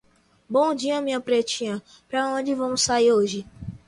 [0.49, 3.45] Bom dia minha pretinha, para onde vamos sair hoje?